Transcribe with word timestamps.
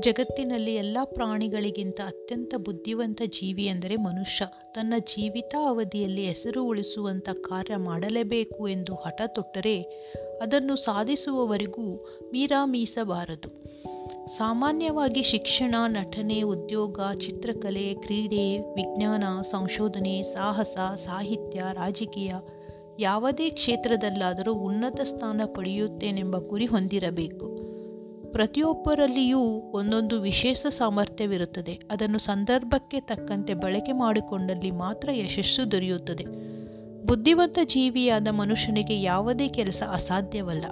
ಜಗತ್ತಿನಲ್ಲಿ 0.00 0.74
ಎಲ್ಲ 0.74 0.98
ಪ್ರಾಣಿಗಳಿಗಿಂತ 1.04 2.00
ಅತ್ಯಂತ 2.00 2.54
ಬುದ್ಧಿವಂತ 2.56 3.22
ಜೀವಿ 3.26 3.66
ಎಂದರೆ 3.66 3.96
ಮನುಷ್ಯ. 3.96 4.44
ತನ್ನ 4.74 4.94
ಜೀವಿತ 4.98 5.54
ಅವಧಿಯಲ್ಲಿ 5.68 6.26
ಹೆಸರು 6.26 6.64
ಉಳಿಸುವಂಥ 6.64 7.28
ಕಾರ್ಯ 7.28 7.76
ಮಾಡಲೇಬೇಕು 7.76 8.68
ಎಂದು 8.68 8.94
ಹಠ 8.94 9.22
ತೊಟ್ಟರೆ 9.26 9.82
ಅದನ್ನು 10.42 10.76
ಸಾಧಿಸುವವರೆಗೂ 10.76 11.96
ಮೀರಾ 12.32 12.64
ಮೀಸಬಾರದು 12.64 13.70
ಸಾಮಾನ್ಯವಾಗಿ 14.26 15.22
ಶಿಕ್ಷಣ, 15.22 15.74
ನಟನೆ, 15.86 16.42
ಉದ್ಯೋಗ, 16.42 17.00
ಚಿತ್ರಕಲೆ, 17.20 17.94
ಕ್ರೀಡೆ, 17.94 18.58
ವಿಜ್ಞಾನ, 18.58 19.24
ಸಂಶೋಧನೆ, 19.50 20.22
ಸಾಹಸ, 20.22 20.76
ಸಾಹಿತ್ಯ, 20.96 21.62
ರಾಜಕೀಯ 21.72 22.30
ಯಾವುದೇ 22.98 23.50
ಕ್ಷೇತ್ರದಲ್ಲಾದರೂ 23.50 24.54
ಉನ್ನತ 24.54 25.00
ಸ್ಥಾನ 25.00 25.40
ಪಡೆಯುತ್ತೇನೆಂಬ 25.44 26.38
ಗುರಿ 26.38 26.66
ಹೊಂದಿರಬೇಕು. 26.66 27.59
ಪ್ರತಿಯೊಬ್ಬರಲ್ಲಿಯೂ 28.32 29.40
ಒಂದೊಂದು 29.72 30.20
ವಿಶೇಷ 30.20 30.66
ಸಾಮರ್ಥ್ಯವಿರುತ್ತದೆ. 30.66 31.80
ಅದನ್ನು 31.90 32.18
ಸಂದರ್ಭಕ್ಕೆ 32.18 33.00
ತಕ್ಕಂತೆ 33.00 33.54
ಬಳಕೆ 33.54 33.92
ಮಾಡಿಕೊಂಡಲ್ಲಿ 33.92 34.70
ಮಾತ್ರ 34.70 35.08
ಯಶಸ್ಸು 35.12 35.72
ದೊರೆಯುತ್ತದೆ. 35.72 36.24
ಬುದ್ಧಿವಂತ 37.10 37.58
ಜೀವಿಯಾದ 37.64 38.28
ಮನುಷ್ಯನಿಗೆ 38.30 39.02
ಯಾವುದೇ 39.02 39.48
ಕೆಲಸ 39.48 39.82
ಅಸಾಧ್ಯವಲ್ಲ. 39.92 40.64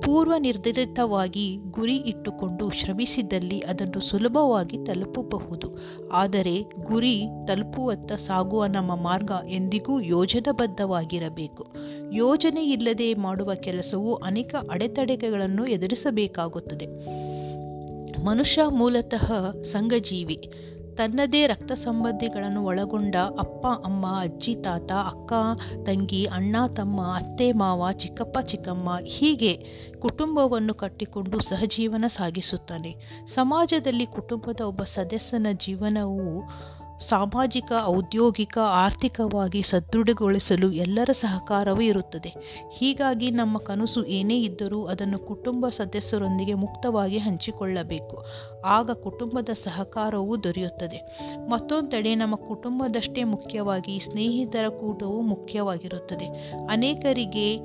ಪೂರ್ವ 0.00 0.32
ನಿರ್ಧರಿತವಾಗಿ 0.38 1.58
ಗುರಿ 1.70 1.96
ಇಟ್ಟುಕೊಂಡು 1.96 2.70
ಶ್ರಮಿಸಿದಲ್ಲಿ 2.70 3.60
ಅದನ್ನು 3.60 4.00
ಸುಲಭವಾಗಿ 4.00 4.78
ತಲುಪಬಹುದು. 4.84 5.78
ಆದರೆ 6.12 6.62
ಗುರಿ 6.62 7.22
ತಲುಪುವತ್ತ 7.48 8.12
ಸಾಗುವ 8.12 8.66
ನಮ್ಮ 8.66 8.96
ಮಾರ್ಗ 8.96 9.30
ಎಂದಿಗೂ 9.48 10.00
ಯೋಜನಾಬದ್ಧವಾಗಿರಬೇಕು. 10.00 11.66
ಯೋಜನೆ 12.12 12.64
ಇಲ್ಲದೆ 12.64 13.14
ಮಾಡುವ 13.14 13.54
ಕೆಲಸವು 13.54 14.14
ಅನೇಕ 14.14 14.54
ಅಡೆತಡೆಗಳನ್ನು 14.70 15.66
ಎದುರಿಸಬೇಕಾಗುತ್ತದೆ. 15.66 16.86
ಮನುಷ್ಯ 18.24 18.62
ಮೂಲತಃ 18.68 19.32
ಸಂಘಜೀವಿ. 19.62 20.50
ತನ್ನದೇ 20.96 21.46
ರಕ್ತ 21.46 21.72
ಸಂಬಂಧಿಗಳನ್ನು 21.72 22.64
ಒಳಗೊಂಡ 22.64 23.16
ಅಪ್ಪ, 23.16 23.66
ಅಮ್ಮ, 23.66 24.06
ಅಜ್ಜಿ, 24.20 24.54
ತಾತ, 24.54 24.92
ಅಕ್ಕ, 24.92 25.32
ತಂಗಿ, 25.86 26.24
ಅಣ್ಣ, 26.24 26.56
ತಮ್ಮ, 26.76 27.02
ಅತ್ತೆ, 27.02 27.52
ಮಾವ, 27.52 27.92
ಚಿಕ್ಕಪ್ಪ, 27.92 28.38
ಚಿಕ್ಕಮ್ಮ 28.38 28.98
ಹೀಗೆ 29.04 29.52
ಕುಟುಂಬವನ್ನು 29.98 30.74
ಕಟ್ಟಿಕೊಂಡು 30.74 31.40
ಸಹಜೀವನ 31.40 32.04
ಸಾಗಿಸುತ್ತಾನೆ. 32.06 32.96
ಸಮಾಜದಲ್ಲಿ 33.26 34.06
ಕುಟುಂಬದ 34.06 34.60
ಒಬ್ಬ 34.60 34.82
ಸದಸ್ಯನ 34.82 35.46
ಜೀವನವು 35.52 36.42
ಸಾಮಾಜಿಕ, 37.00 37.72
ಔದ್ಯೋಗಿಕ, 37.84 38.58
ಆರ್ಥಿಕವಾಗಿ 38.58 39.62
ಸದೃಢಗೊಳಿಸಲು 39.62 40.72
ಎಲ್ಲರ 40.72 41.10
ಸಹಕಾರವೂ 41.12 41.80
ಇರುತ್ತದೆ. 41.80 42.34
ಹೀಗಾಗಿ 42.72 43.30
ನಮ್ಮ 43.30 43.58
ಕನಸು 43.58 44.04
ಏನೇ 44.04 44.42
ಇದ್ದರೂ 44.42 44.84
ಅದನ್ನು 44.84 45.18
ಕುಟುಂಬ 45.18 45.68
ಸದಸ್ಯರೊಂದಿಗೆ 45.68 46.54
ಮುಕ್ತವಾಗಿ 46.54 47.18
ಹಂಚಿಕೊಳ್ಳಬೇಕು. 47.18 48.24
ಆಗ 48.64 48.90
ಕುಟುಂಬದ 48.90 49.48
ಸಹಕಾರವೂ 49.52 50.36
ದೊರೆಯುತ್ತದೆ. 50.36 51.18
ಮತ್ತೊಂದೆಡೆ 51.48 52.14
ನಮ್ಮ 52.14 52.34
ಕುಟುಂಬದಷ್ಟೇ 52.34 53.24
ಮುಖ್ಯವಾಗಿ 53.24 54.00
ಸ್ನೇಹಿತರ 54.00 54.68
ಕೂಟವೂ 54.68 55.20
ಮುಖ್ಯವಾಗಿರುತ್ತದೆ. 55.20 56.52
ಅನೇಕರಿಗೆ 56.70 57.56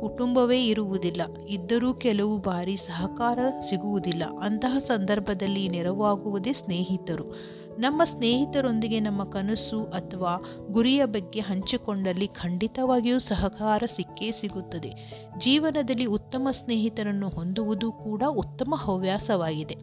ಕುಟುಂಬವೇ 0.00 0.66
ಇರುವುದಿಲ್ಲ. 0.66 1.22
ಇದ್ದರೂ 1.48 1.94
ಕೆಲವು 1.94 2.38
ಬಾರಿ 2.38 2.76
ಸಹಕಾರ 2.76 3.38
ಸಿಗುವುದಿಲ್ಲ. 3.68 4.22
ಅಂತಹ 4.42 4.78
ಸಂದರ್ಭದಲ್ಲಿ 4.78 5.68
ನೆರವಾಗುವುದೇ 5.68 6.52
ಸ್ನೇಹಿತರು. 6.52 7.57
ನಮ್ಮ 7.78 8.04
ಸ್ನೇಹಿತರೊಂದಿಗೆ 8.04 9.00
ನಮ್ಮ 9.00 9.24
ಕನಸು 9.24 9.84
ಅಥವಾ 9.84 10.44
ಗುರಿಯ 10.66 11.04
ಬಗ್ಗೆ 11.04 11.40
ಹಂಚಿಕೊಂಡಲ್ಲಿ 11.40 12.26
ಖಂಡಿತವಾಗಿಯೂ 12.26 13.18
ಸಹಕಾರ 13.18 13.82
ಸಿಕ್ಕೇ 13.86 14.30
ಸಿಗುತ್ತದೆ. 14.30 15.22
ಜೀವನದಲ್ಲಿ 15.38 16.04
ಉತ್ತಮ 16.04 16.48
ಸ್ನೇಹಿತರನ್ನು 16.50 17.28
ಹೊಂದುವುದು 17.28 17.92
ಕೂಡ 17.92 18.22
ಉತ್ತಮ 18.28 18.74
ಹವ್ಯಾಸವಾಗಿದೆ. 18.76 19.76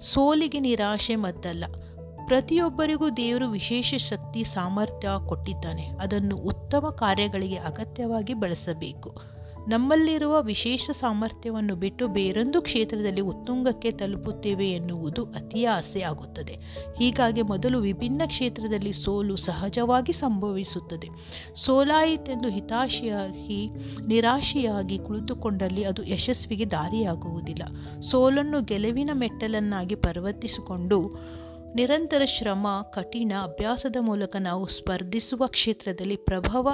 ಸೋಲಿಗೆ 0.00 0.60
ನಿರಾಶೆ 0.60 1.16
ಮದ್ದಲ್ಲ. 1.16 1.64
ಪ್ರತಿಯೊಬ್ಬರಿಗೂ 2.26 3.10
ದೇವರು 3.10 3.50
ವಿಶೇಷ 3.50 3.94
ಶಕ್ತಿ 3.94 4.44
ಸಾಮರ್ಥ್ಯ 4.44 5.08
ಕೊಟ್ಟಿದ್ದಾನೆ. 5.26 5.82
ಅದನ್ನು 5.82 6.36
ಉತ್ತಮ 6.36 6.88
ಕಾರ್ಯಗಳಿಗೆ 6.98 7.56
ಅಗತ್ಯವಾಗಿ 7.56 8.34
ಬಳಸಬೇಕು. 8.34 9.34
ನಮ್ಮಲ್ಲಿರುವ 9.68 10.42
ವಿಶೇಷ 10.42 10.90
ಸಾಮರ್ಥ್ಯವನ್ನು 10.90 11.76
ಬಿಟ್ಟು 11.76 12.08
ಬೇರೊಂದು 12.08 12.62
ಕ್ಷೇತ್ರದಲ್ಲಿ 12.62 13.20
ಉತ್ತುಂಗಕ್ಕೆ 13.20 13.90
ತಲುಪುತ್ತೇವೆ 13.90 14.70
ಎನ್ನುವುದು 14.70 15.24
ಅತಿ 15.24 15.64
ಆಸೆ 15.64 16.00
ಆಗುತ್ತದೆ 16.00 16.58
ಹೀಗಾಗಿ 16.98 17.42
ಮೊದಲು 17.42 17.78
ವಿಭಿನ್ನ 17.78 18.22
ಕ್ಷೇತ್ರದಲ್ಲಿ 18.26 18.92
ಸೋಲು 18.92 19.36
ಸಹಜವಾಗಿ 19.36 20.12
ಸಂಭವಿಸುತ್ತದೆ. 20.12 21.08
ಸೋಲಾಯಿತೆಂದು 21.54 22.48
ಹಿತಾಶಿಯಾಗಿ 22.48 23.70
ನಿರಾಶೆಯಾಗಿ 24.06 24.98
ಕುಳಿತುಕೊಂಡಲ್ಲಿ 24.98 25.84
ಅದು 25.84 26.04
ಯಶಸ್ವಿಗೆ 26.04 26.70
ದಾರಿಯಾಗುವುದಿಲ್ಲ. 26.70 27.62
ಸೋಲನ್ನು 28.00 28.62
ಗೆಲುವಿನ 28.62 29.10
ಮೆಟ್ಟಲನ್ನಾಗಿ 29.12 29.94
ಪರಿವರ್ತಿಸಿಕೊಂಡು 29.94 31.10
ನಿರಂತರ 31.74 32.22
ಶ್ರಮ, 32.24 32.66
ಕಠಿಣ 32.92 33.32
ಅಭ್ಯಾಸದ 33.42 33.96
ಮೂಲಕ 34.00 34.36
ನಾವು 34.36 34.66
ಸ್ಪರ್ಧಿಸುವ 34.66 35.46
ಕ್ಷೇತ್ರದಲ್ಲಿ 35.46 36.16
ಪ್ರಭಾವ 36.16 36.68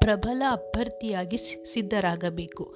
ಪ್ರಬಲ 0.00 0.42
ಅಭ್ಯರ್ಥಿಯಾಗಿ 0.50 1.36
ಸಿದ್ಧರಾಗಬೇಕು. 1.72 2.74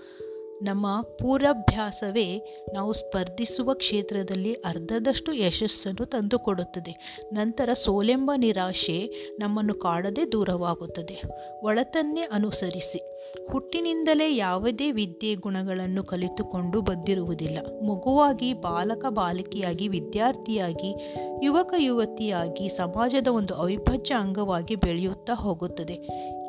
ನಮ್ಮ 0.63 1.03
ಪೂರ್ವಾಭ್ಯಾಸವೇ 1.03 2.39
ನಾವು 2.75 2.93
ಸ್ಪರ್ಧಿಸುವ 2.93 3.75
ಕ್ಷೇತ್ರದಲ್ಲಿ 3.75 4.55
ಅರ್ಧದಷ್ಟು 4.55 5.33
ಯಶಸ್ಸನ್ನು 5.33 6.07
ತಂದುಕೊಡುತ್ತದೆ. 6.07 7.19
ನಂತರ 7.33 7.73
ಸೋಲೆಂಬ 7.73 8.31
ನಿರಾಶೆ 8.37 9.11
ನಮ್ಮನ್ನು 9.39 9.75
ಕಾಡದೆ 9.75 10.33
ದೂರವಾಗುತ್ತದೆ. 10.33 11.23
ಒಳತನ್ನೇ 11.63 12.21
ಅನುಸರಿಸಿ. 12.21 13.14
ಹುಟ್ಟಿನಿಂದಲೇ 13.53 14.37
ಯಾವುದೇ 14.37 14.91
ವಿದ್ಯೆ 14.91 15.35
ಗುಣಗಳನ್ನು 15.35 16.03
ಕಲಿತುಕೊಂಡು 16.03 16.81
ಬಂದಿರುವುದಿಲ್ಲ. 16.81 17.59
ಮಗುವಾಗಿ 17.85 18.53
ಬಾಲಕ 18.53 19.07
ಬಾಲಕಿಯಾಗಿ 19.09 19.89
ವಿದ್ಯಾರ್ಥಿಯಾಗಿ 19.89 21.15
ಯುವಕ 21.43 21.75
ಯುವತಿಯಾಗಿ 21.79 22.69
ಸಮಾಜದ 22.69 23.27
ಒಂದು 23.27 23.55
ಅವಿಭಾಜ್ಯ 23.55 24.15
ಅಂಗವಾಗಿ 24.15 24.75
ಬೆಳೆಯುತ್ತಾ 24.75 25.33
ಹೋಗುತ್ತದೆ. 25.33 25.95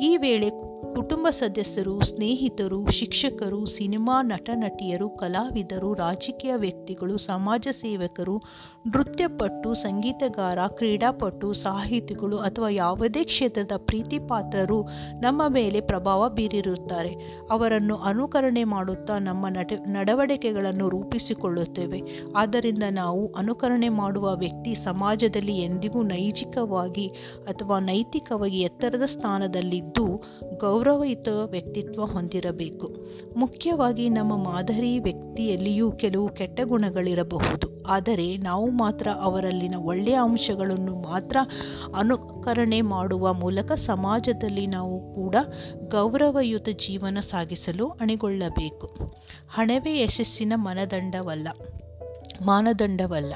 ಈ 0.01 0.17
ವೇಳೆ 0.17 0.75
ಕುಟುಂಬ 0.93 1.29
ಸದಸ್ಯರು, 1.29 2.03
ಸ್ನೇಹಿತರು, 2.03 2.89
ಶಿಕ್ಷಕರು, 2.89 3.65
ಸಿನಿಮಾ 3.65 4.21
ನಟ 4.21 4.49
ನಟಿಯರು 4.53 5.09
ಕಲಾವಿದರು, 5.09 5.93
ರಾಜಕೀಯ 5.93 6.55
ವ್ಯಕ್ತಿಗಳು, 6.55 7.17
ಸಮಾಜ 7.17 7.67
ಸೇವಕರು, 7.71 8.41
ನೃತ್ಯಪಟು, 8.87 9.73
ಸಂಗೀತಗಾರ, 9.73 10.57
ಕ್ರೀಡಾಪಟು, 10.67 11.53
ಸಾಹಿತಿಗಳು 11.53 12.37
ಅಥವಾ 12.37 12.69
ಯಾವುದೇ 12.69 13.23
ಕ್ಷೇತ್ರದ 13.23 13.71
ಪ್ರೀತಿ 13.77 14.19
ಪಾತ್ರರು 14.19 14.83
ನಮ್ಮ 15.21 15.47
ಮೇಲೆ 15.47 15.81
ಪ್ರಭಾವ 15.81 16.29
ಬೀರಿರುತ್ತಾರೆ 16.65 17.15
ಅವರನ್ನು 17.51 17.95
ಅನುಕರಣೆ 17.95 18.63
ಮಾಡುತ್ತಾ 18.63 19.19
ನಮ್ಮ 19.19 19.47
ನಟ 19.47 19.73
ನಡವಳಿಕೆಗಳನ್ನು 19.87 20.89
ರೂಪಿಸಿಕೊಳ್ಳುತ್ತೇವೆ. 20.89 22.01
ಆದ್ದರಿಂದ 22.35 22.83
ನಾವು 22.91 23.33
ಅನುಕರಣೆ 23.37 23.89
ಮಾಡುವ 23.89 24.35
ವ್ಯಕ್ತಿ 24.35 24.75
ಸಮಾಜದಲ್ಲಿ 24.75 25.57
ಎಂದಿಗೂ 25.61 26.01
ನೈಜಿಕವಾಗಿ 26.03 27.07
ಅಥವಾ 27.47 27.79
ನೈತಿಕವಾಗಿ 27.79 28.59
ಎತ್ತರದ 28.61 29.05
ಸ್ಥಾನದಲ್ಲಿದ್ದು 29.05 30.05
ಗೌರವಯುತ 30.57 31.27
ವ್ಯಕ್ತಿತ್ವ 31.27 32.05
ಹೊಂದಿರಬೇಕು. 32.05 32.87
ಮುಖ್ಯವಾಗಿ 33.37 34.09
ನಮ್ಮ 34.09 34.33
ಮಾದರಿ 34.43 34.99
ವ್ಯಕ್ತಿಯಲ್ಲಿಯೂ 34.99 35.91
ಕೆಲವು 35.91 36.29
ಕೆಟ್ಟ 36.29 36.59
ಗುಣಗಳಿರಬಹುದು. 36.63 37.67
ಆದರೆ 37.85 38.37
ನಾವು 38.37 38.69
ಮಾತ್ರ 38.71 39.07
ಅವರಲ್ಲಿನ 39.21 39.75
ಒಳ್ಳೆಯ 39.75 40.17
ಅಂಶಗಳನ್ನು 40.21 40.95
ಮಾತ್ರ 41.01 41.37
ಅನುಕರಣೆ 41.95 42.81
ಮಾಡುವ 42.81 43.33
ಮೂಲಕ 43.33 43.71
ಸಮಾಜದಲ್ಲಿ 43.71 44.67
ನಾವು 44.67 45.13
ಕೂಡ 45.13 45.35
ಗೌರವಯುತ 45.87 46.69
ಜೀವನ 46.69 47.17
ಸಾಗಿಸಲು 47.19 47.87
ಅಣಿಗೊಳ್ಳಬೇಕು. 47.89 48.87
ಹಣವೇ 49.49 50.01
ಯಶಸ್ಸಿನ 50.03 50.53
ಮನದಂಡವಲ್ಲ, 50.55 51.47
ಮಾನದಂಡವಲ್ಲ. 52.45 53.33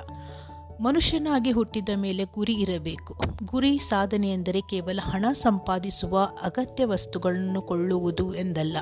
ಮನುಷ್ಯನಾಗಿ 0.82 1.52
ಹುಟ್ಟಿದ 1.52 1.90
ಮೇಲೆ 1.96 2.24
ಗುರಿ 2.24 2.54
ಇರಬೇಕು. 2.54 3.16
ಗುರಿ 3.46 3.78
ಸಾಧನೆ 3.78 4.32
ಎಂದರೆ 4.32 4.62
ಕೇವಲ 4.62 5.00
ಹಣ 5.04 5.26
ಸಂಪಾದಿಸುವ 5.34 6.30
ಅಗತ್ಯ 6.42 6.86
ವಸ್ತುಗಳನ್ನು 6.86 7.62
ಕೊಳ್ಳುವುದು 7.62 8.34
ಎಂದಲ್ಲ. 8.34 8.78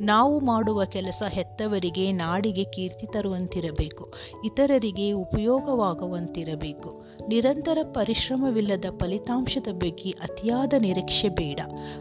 ನಾವು 0.00 0.40
ಮಾಡುವ 0.40 0.84
ಕೆಲಸ 0.84 1.22
ಹೆತ್ತವರಿಗೆ 1.28 2.12
ನಾಡಿಗೆ 2.12 2.64
ಕೀರ್ತಿ 2.64 3.06
ತರುವಂತಿರಬೇಕು. 3.06 4.12
ಇತರರಿಗೆ 4.44 5.12
ಉಪಯೋಗವಾಗುವಂತಿರಬೇಕು. 5.12 7.04
ನಿರಂತರ 7.28 7.78
ಪರಿಶ್ರಮವಿಲ್ಲದ 7.82 8.84
ಫಲಿತಾಂಶದ 9.00 9.68
ಬಗ್ಗೆ 9.72 10.10
ಅತಿಯಾದ 10.10 10.72
ನಿರೀಕ್ಷೆ 10.78 11.28
ಬೇಡ. 11.28 11.60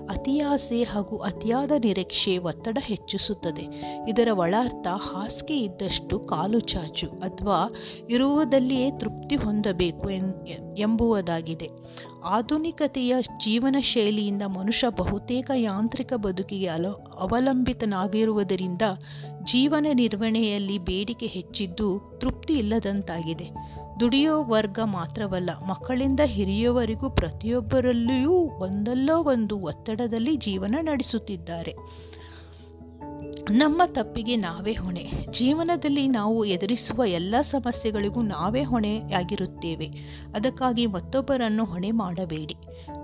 ಅತಿಯಾಸೆ 0.10 0.83
ಹಾಗೂ 0.83 1.18
ಅತಿಯಾದ 1.18 1.71
ನಿರೀಕ್ಷೆ 1.71 2.38
ಒತ್ತಡ 2.38 2.77
ಹೆಚ್ಚಿಸುತ್ತದೆ. 2.81 3.95
ಇದರ 4.10 4.27
ಒಳಾರ್ಥ 4.31 4.88
ಹಾಸಿಗೆ 4.88 5.60
ಇದ್ದಷ್ಟು 5.60 6.19
ಕಾಲು 6.19 6.60
ಚಾಚು, 6.60 7.07
ಅಥವಾ 7.07 7.74
ಇರುವುದಲ್ಲಿಯೇ 8.10 8.92
ತೃಪ್ತಿ 8.92 9.37
ಹೊಂದಬೇಕು 9.38 10.10
ಎಂಬುವುದಾಗಿದೆ. 10.78 11.69
ಆಧುನಿಕತೆಯ 12.24 13.16
ಜೀವನ 13.22 13.75
ಶೈಲಿಯಿಂದ 13.80 14.42
ಮನುಷ್ಯ 14.42 14.88
ಬಹುತೇಕ 14.89 15.51
ಯಾಂತ್ರಿಕ 15.56 16.13
ಬದುಕಿಗೆ 16.13 16.68
ಅಲ 16.68 16.88
ಅವಲಂಬಿತನಾಗಿರುವುದರಿಂದ 17.18 18.81
ಜೀವನ 19.44 19.86
ನಿರ್ವಹಣೆಯಲ್ಲಿ 19.94 20.78
ಬೇಡಿಕೆ 20.78 21.25
ಹೆಚ್ಚಿದ್ದು 21.25 22.18
ತೃಪ್ತಿ 22.22 22.54
ಇಲ್ಲದಂತಾಗಿದೆ. 22.54 23.50
ದುಡಿಯೋ 24.00 24.44
ವರ್ಗ 24.44 24.80
ಮಾತ್ರವಲ್ಲ, 24.84 25.50
ಮಕ್ಕಳಿಂದ 25.68 26.19
ಹಿರಿಯವರಿಗೂ 26.25 27.10
ಪ್ರತಿಯೊಬ್ಬರಲ್ಲಿಯೂ 27.10 28.33
ಒಂದಲ್ಲೋ 28.57 29.24
ಒಂದು 29.24 29.60
ಒತ್ತಡದಲ್ಲಿ 29.60 30.36
ಜೀವನ 30.36 30.75
ನಡೆಸುತ್ತಿದ್ದಾರೆ. 30.81 31.75
ನಮ್ಮ 33.49 33.81
ತಪ್ಪಿಗೆ 33.85 34.35
ನಾವೇ 34.35 34.73
ಹೊಣೆ. 34.73 35.11
ಜೀವನದಲ್ಲಿ 35.31 36.07
ನಾವು 36.07 36.45
ಎದುರಿಸುವ 36.45 37.05
ಎಲ್ಲ 37.05 37.35
ಸಮಸ್ಯೆಗಳಿಗೂ 37.41 38.21
ನಾವೇ 38.21 38.63
ಹೊಣೆಯಾಗಿರುತ್ತೇವೆ. 38.63 39.85
ಅದಕ್ಕಾಗಿ 40.35 40.85
ಮತ್ತೊಬ್ಬರನ್ನು 40.85 41.65
ಹೊಣೆ 41.65 41.91
ಮಾಡಬೇಡಿ. 41.91 42.55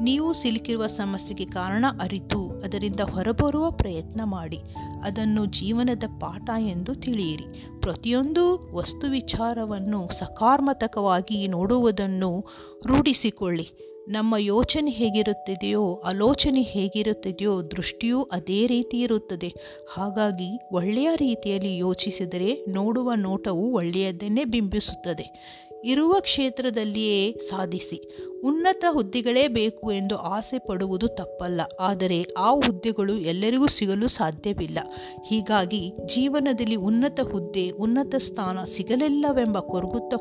ನೀವು 0.02 0.34
ಸಿಲುಕಿರುವ 0.34 0.88
ಸಮಸ್ಯೆಗೆ 0.88 1.46
ಕಾರಣ 1.46 1.86
ಅರಿತು, 2.02 2.50
ಅದರಿಂದ 2.50 3.00
ಹೊರಬರುವ 3.00 3.72
ಪ್ರಯತ್ನ 3.72 4.22
ಮಾಡಿ. 4.24 4.60
ಅದನ್ನು 5.04 5.46
ಜೀವನದ 5.46 6.04
ಪಾಠ 6.20 6.50
ಎಂದು 6.60 6.96
ತಿಳಿಯಿರಿ. 6.96 7.66
ಪ್ರತಿಯೊಂದು 7.82 8.76
ವಸ್ತು 8.76 9.10
ವಿಚಾರವನ್ನು 9.10 10.20
ಸಕಾರಾತ್ಮಕವಾಗಿ 10.20 11.48
ನೋಡುವುದನ್ನು 11.48 12.46
ರೂಢಿಸಿಕೊಳ್ಳಿ. 12.86 13.93
ನಮ್ಮ 14.08 14.36
ಯೋಚನೆ 14.38 14.92
ಹೇಗಿರುತ್ತಿದೆಯೋ, 14.92 16.02
ಆಲೋಚನೆ 16.06 16.62
ಹೇಗಿರುತ್ತಿದೆಯೋ, 16.62 17.62
ದೃಷ್ಟಿಯೂ 17.62 18.24
ಅದೇ 18.24 18.68
ರೀತಿ 18.68 19.00
ಇರುತ್ತದೆ. 19.00 19.54
ಹಾಗಾಗಿ 19.94 20.60
ಒಳ್ಳೆಯ 20.72 21.10
ರೀತಿಯಲ್ಲಿ 21.16 21.78
ಯೋಚಿಸಿದರೆ 21.78 22.66
ನೋಡುವ 22.70 23.12
ನೋಟವು 23.16 23.74
ಒಳ್ಳೆಯದನ್ನೇ 23.74 24.44
ಬಿಂಬಿಸುತ್ತದೆ. 24.44 25.58
ಇರುವ 25.86 26.14
ಕ್ಷೇತ್ರದಲ್ಲಿಯೇ 26.20 27.32
ಸಾಧಿಸಿ. 27.32 28.18
ಉನ್ನತ 28.44 28.86
ಹುದ್ದೆಗಳೇ 28.90 29.48
ಬೇಕು 29.48 29.92
ಎಂದು 29.92 30.18
ಆಸೆ 30.18 30.60
ಪಡುವುದು 30.60 31.08
ತಪ್ಪಲ್ಲ. 31.08 31.62
ಆದರೆ 31.80 32.26
ಆ 32.38 32.52
ಹುದ್ದೆಗಳು 32.52 33.14
ಎಲ್ಲರಿಗೂ 33.14 33.68
ಸಿಗಲು 33.68 34.08
ಸಾಧ್ಯವಿಲ್ಲ. 34.08 34.80
ಹೀಗಾಗಿ 35.26 35.94
ಜೀವನದಲ್ಲಿ 36.06 36.76
ಉನ್ನತ 36.76 37.22
ಹುದ್ದೆ, 37.22 37.70
ಉನ್ನತ 37.70 38.16
ಸ್ಥಾನ 38.16 38.64
ಸಿಗಲಿಲ್ಲವೆಂಬ 38.64 39.60
ಕೊರಗುತ್ತ 39.60 40.14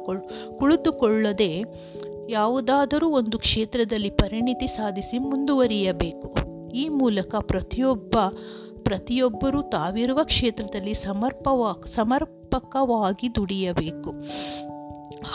ಕುಳಿತುಕೊಳ್ಳದೆ 0.58 1.64
ಯಾವುದಾದರೂ 2.30 3.08
ಒಂದು 3.08 3.38
ಕ್ಷೇತ್ರದಲ್ಲಿ 3.38 4.10
ಪರಿಣಿತಿ 4.10 4.66
ಸಾಧಿಸಿ 4.66 5.19
ಮುಂದುವರಿಯಬೇಕು. 5.19 6.34
ಈ 6.74 6.88
ಮೂಲಕ 6.88 7.34
ಪ್ರತಿಯೊಬ್ಬ, 7.34 8.14
ಪ್ರತಿಯೊಬ್ಬರೂ 8.82 9.62
ತಾವಿರುವ 9.62 10.19
ಕ್ಷೇತ್ರದಲ್ಲಿ 10.22 10.94
ಸಮರ್ಪವಾ, 10.94 11.86
ಸಮರ್ಪಕವಾಗಿ 11.86 13.34
ದುಡಿಯಬೇಕು. 13.34 14.14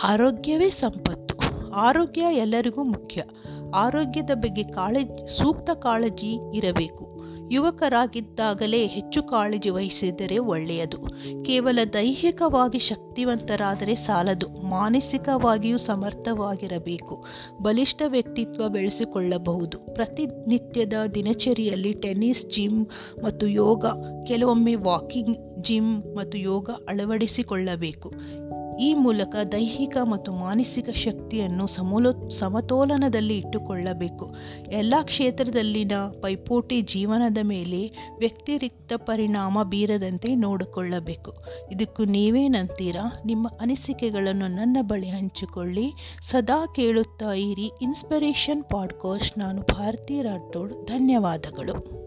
ಆರೋಗ್ಯವೇ 0.04 0.70
ಸಂಪತ್ತು. 0.70 1.38
ಆರೋಗ್ಯ 1.72 2.26
ಎಲ್ಲರಿಗೂ 2.32 2.84
ಮುಖ್ಯ. 2.84 3.24
ಆರೋಗ್ಯದ 3.76 4.32
ಬಗ್ಗೆ 4.34 4.64
ಕಾಳಜಿ, 4.64 5.38
ಸೂಕ್ತ 5.38 5.70
ಕಾಳಜಿ 5.70 6.58
ಇರಬೇಕು. 6.58 7.17
ಯುವಕರಾಗಿದ್ದಾಗಲೇ 7.52 8.88
ಹೆಚ್ಚು 8.88 9.24
ಕಾಳಜಿ 9.24 9.70
ವಹಿಸಿದರೆ 9.70 10.38
ಒಳ್ಳೆಯದು. 10.38 10.98
ಕೇವಲ 11.44 11.80
ದೈಹಿಕವಾಗಿ 11.94 12.80
ಶಕ್ತಿವಂತರಾದರೆ 12.80 13.96
ಸಾಲದು. 13.96 14.48
ಮಾನಸಿಕವಾಗಿಯೂ 14.48 15.78
ಸಮರ್ಥವಾಗಿರಬೇಕು. 15.78 17.26
ಬಲಿಷ್ಠ 17.62 18.02
ವ್ಯಕ್ತಿತ್ವ 18.08 18.70
ಬೆಳೆಸಿಕೊಳ್ಳಬಹುದು. 18.70 19.78
ಪ್ರತಿನಿತ್ಯದ 19.94 20.94
ದಿನಚರಿಯಲ್ಲಿ 21.16 21.94
ಟೆನ್ನಿಸ್ 21.94 22.50
ಜಿಮ್ 22.50 22.86
ಮತ್ತು 23.24 23.48
ಯೋಗ, 23.48 23.86
ಕೆಲವೊಮ್ಮೆ 24.28 24.76
ವಾಕಿಂಗ್, 24.76 25.64
ಜಿಮ್ 25.64 26.16
ಮತ್ತು 26.16 26.38
ಯೋಗ 26.38 26.70
ಅಳವಡಿಸಿಕೊಳ್ಳಬೇಕು. 26.88 28.14
ಈ 28.80 28.94
ಮೂಲಕ 28.94 29.36
ದೈಹಿಕ 29.52 29.98
ಮತ್ತು 30.04 30.32
ಮಾನಸಿಕ 30.32 30.90
ಶಕ್ತಿಯನ್ನು 30.90 31.68
ಸಮೋಲೋ, 31.68 32.30
ಸಮತೋಲನದಲ್ಲಿ 32.30 33.38
ಇಟ್ಟುಕೊಳ್ಳಬೇಕು. 33.38 34.36
ಎಲ್ಲ 34.72 34.94
ಕ್ಷೇತ್ರದಲ್ಲಿನ 35.04 35.92
ಪೈಪೋಟಿ 36.22 36.82
ಜೀವನದ 36.82 37.38
ಮೇಲೆ 37.44 37.92
ವ್ಯಕ್ತಿರಿಕ್ತ 38.20 38.94
ಪರಿಣಾಮ 38.94 39.64
ಬೀರದಂತೆ 39.64 40.36
ನೋಡಿಕೊಳ್ಳಬೇಕು. 40.36 41.34
ಇದಕ್ಕೂ 41.72 42.04
ನೀವೇನಂತೀರಾ 42.04 43.14
ನಿಮ್ಮ 43.26 43.48
ಅನಿಸಿಕೆಗಳನ್ನು 43.62 44.48
ನನ್ನ 44.48 44.78
ಬಳಿ 44.82 45.10
ಹಂಚಿಕೊಳ್ಳಿ. 45.10 45.92
ಸದಾ 46.22 46.66
ಕೇಳುತ್ತಾ 46.66 47.34
ಇರಿ. 47.34 47.72
Inspiration 47.82 48.64
podcast. 48.64 49.38
ನಾನು 49.38 49.62
ಭಾರತಿ 49.62 50.22
ರಾಠೋಡ್. 50.22 50.86
ಧನ್ಯವಾದಗಳು. 50.86 52.07